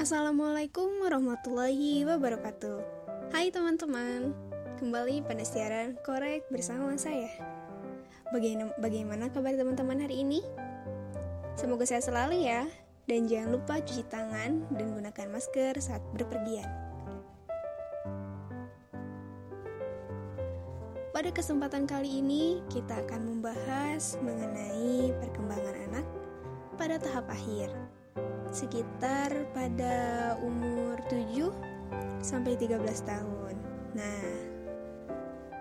[0.00, 2.80] Assalamualaikum warahmatullahi wabarakatuh.
[3.36, 4.32] Hai teman-teman
[4.80, 7.28] Kembali pada siaran Korek bersama saya.
[8.80, 10.40] Bagaimana, kabar teman-teman hari ini?
[11.52, 12.64] Semoga sehat selalu ya
[13.04, 16.64] Dan jangan lupa cuci tangan dan gunakan masker saat berpergian.
[21.12, 26.06] Pada kesempatan kali ini kita akan membahas mengenai perkembangan anak
[26.80, 27.68] pada tahap akhir
[28.50, 31.50] sekitar pada umur 7
[32.20, 33.54] sampai 13 tahun.
[33.94, 34.26] Nah,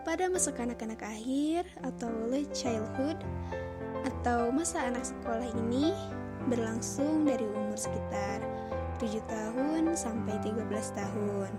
[0.01, 3.17] pada masa kanak-kanak akhir atau late childhood
[4.05, 5.93] atau masa anak sekolah ini
[6.49, 8.41] berlangsung dari umur sekitar
[8.97, 10.65] 7 tahun sampai 13
[10.97, 11.51] tahun.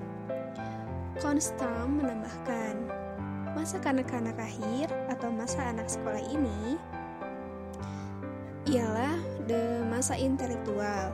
[1.22, 2.74] Konstam menambahkan,
[3.54, 6.80] masa kanak-kanak akhir atau masa anak sekolah ini
[8.68, 11.12] ialah the masa intelektual,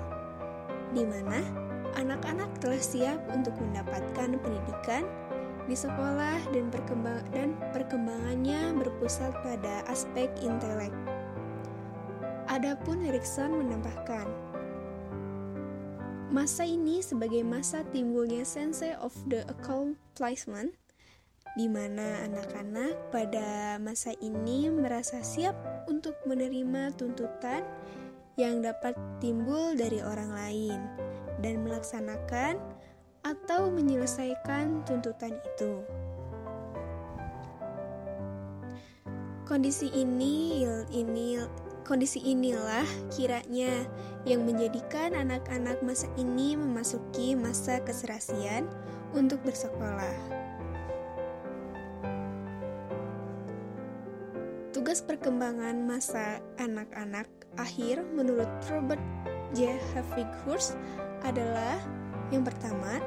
[0.96, 1.44] di mana
[2.00, 5.04] anak-anak telah siap untuk mendapatkan pendidikan
[5.68, 10.94] di sekolah dan, perkembang dan perkembangannya berpusat pada aspek intelek.
[12.48, 14.24] Adapun Erikson menambahkan,
[16.32, 20.72] masa ini sebagai masa timbulnya sense of the accomplishment
[21.56, 25.56] di mana anak-anak pada masa ini merasa siap
[25.88, 27.64] untuk menerima tuntutan
[28.36, 30.80] yang dapat timbul dari orang lain
[31.40, 32.60] dan melaksanakan
[33.24, 35.82] atau menyelesaikan tuntutan itu.
[39.48, 40.62] Kondisi ini
[40.92, 41.40] ini
[41.86, 42.84] kondisi inilah
[43.14, 43.86] kiranya
[44.26, 48.66] yang menjadikan anak-anak masa ini memasuki masa keserasian
[49.14, 50.44] untuk bersekolah.
[54.74, 59.02] Tugas perkembangan masa anak-anak akhir menurut Robert
[59.52, 59.80] J.
[59.92, 60.76] Havighurst
[61.24, 61.80] adalah
[62.34, 62.98] yang pertama,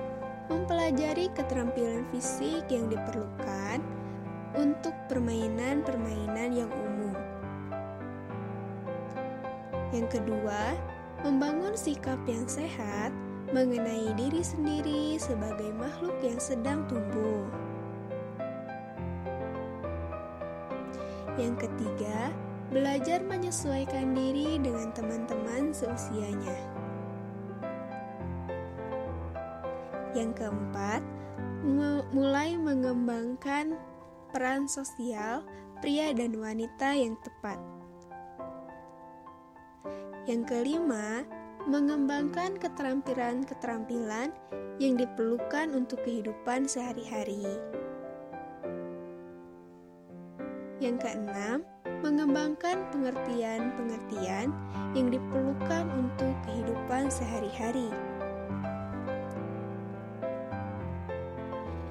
[0.48, 3.84] mempelajari keterampilan fisik yang diperlukan
[4.56, 7.16] untuk permainan-permainan yang umum.
[9.92, 10.78] Yang kedua,
[11.22, 13.12] membangun sikap yang sehat
[13.52, 17.44] mengenai diri sendiri sebagai makhluk yang sedang tumbuh.
[21.36, 22.32] Yang ketiga,
[22.70, 26.58] belajar menyesuaikan diri dengan teman-teman seusianya.
[30.14, 31.02] Yang keempat,
[32.14, 33.78] mulai mengembangkan
[34.30, 35.46] peran sosial
[35.82, 37.58] pria dan wanita yang tepat.
[40.30, 41.26] Yang kelima,
[41.66, 44.30] mengembangkan keterampilan-keterampilan
[44.82, 47.46] yang diperlukan untuk kehidupan sehari-hari.
[50.80, 51.66] Yang keenam,
[52.00, 54.56] mengembangkan pengertian-pengertian
[54.96, 57.92] yang diperlukan untuk kehidupan sehari-hari.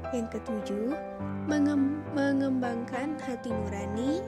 [0.08, 0.96] Yang ketujuh,
[1.44, 4.24] mengem mengembangkan hati nurani,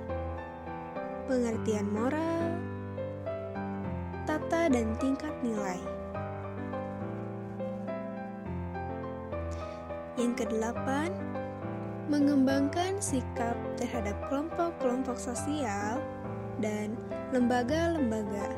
[1.24, 2.44] pengertian moral,
[4.28, 5.80] tata dan tingkat nilai.
[10.20, 11.08] Yang kedelapan,
[12.10, 16.02] mengembangkan sikap terhadap kelompok-kelompok sosial
[16.58, 16.98] dan
[17.30, 18.50] lembaga-lembaga.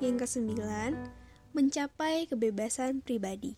[0.00, 0.96] Yang kesembilan,
[1.52, 3.52] mencapai kebebasan pribadi.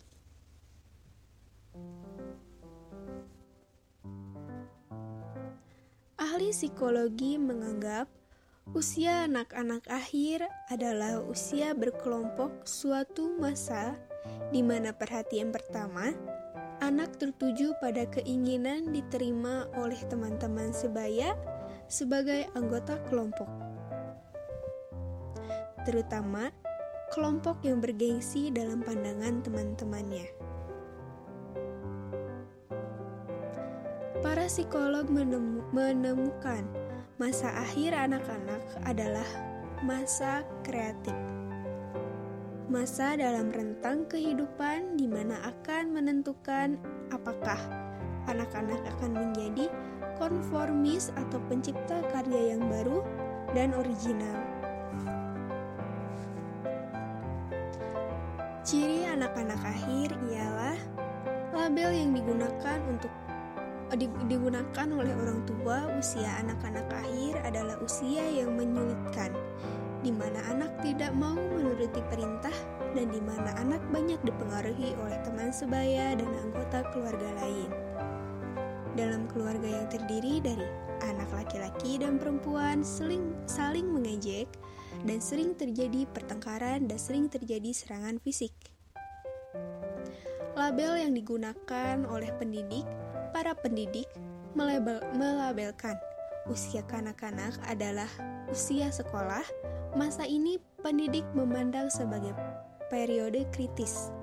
[6.18, 8.10] Ahli psikologi menganggap
[8.74, 14.09] usia anak-anak akhir adalah usia berkelompok suatu masa
[14.50, 16.12] di mana perhatian pertama
[16.80, 21.36] anak tertuju pada keinginan diterima oleh teman-teman sebaya
[21.86, 23.46] sebagai anggota kelompok,
[25.84, 26.48] terutama
[27.12, 30.26] kelompok yang bergengsi dalam pandangan teman-temannya.
[34.20, 35.08] Para psikolog
[35.72, 36.64] menemukan
[37.20, 39.26] masa akhir anak-anak adalah
[39.80, 41.16] masa kreatif
[42.70, 46.78] masa dalam rentang kehidupan di mana akan menentukan
[47.10, 47.58] apakah
[48.30, 49.66] anak-anak akan menjadi
[50.22, 53.02] konformis atau pencipta karya yang baru
[53.58, 54.38] dan original.
[58.62, 60.78] Ciri anak-anak akhir ialah
[61.50, 63.10] label yang digunakan untuk
[64.30, 69.34] digunakan oleh orang tua usia anak-anak akhir adalah usia yang menyulitkan
[70.00, 72.54] di mana anak tidak mau menuruti perintah
[72.96, 77.70] dan di mana anak banyak dipengaruhi oleh teman sebaya dan anggota keluarga lain.
[78.96, 80.66] Dalam keluarga yang terdiri dari
[81.04, 84.48] anak laki-laki dan perempuan saling, saling mengejek
[85.06, 88.52] dan sering terjadi pertengkaran dan sering terjadi serangan fisik.
[90.58, 92.84] Label yang digunakan oleh pendidik,
[93.32, 94.10] para pendidik
[94.52, 95.96] melabel, melabelkan
[96.48, 98.08] usia kanak-kanak adalah
[98.48, 99.44] usia sekolah.
[99.98, 102.32] Masa ini pendidik memandang sebagai
[102.88, 104.14] periode kritis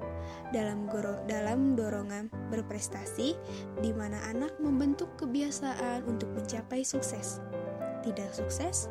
[0.52, 3.36] dalam goro, dalam dorongan berprestasi
[3.84, 7.44] di mana anak membentuk kebiasaan untuk mencapai sukses,
[8.04, 8.88] tidak sukses,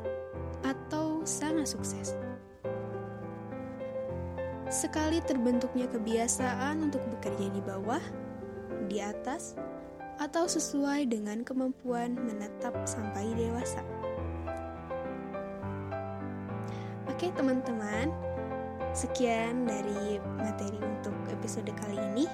[0.65, 2.17] atau sangat sukses.
[4.67, 8.03] Sekali terbentuknya kebiasaan untuk bekerja di bawah,
[8.91, 9.55] di atas,
[10.17, 13.85] atau sesuai dengan kemampuan menetap sampai dewasa.
[17.09, 18.13] Oke, teman-teman,
[18.97, 22.25] Sekian dari materi untuk episode kali ini.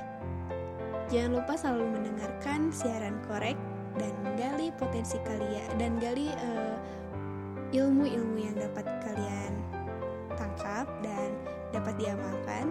[1.10, 3.58] Jangan lupa selalu mendengarkan siaran korek
[3.98, 6.76] dan gali potensi kalian dan gali eh,
[7.74, 9.52] ilmu-ilmu yang dapat kalian
[10.38, 11.34] tangkap dan
[11.74, 12.70] dapat diamalkan.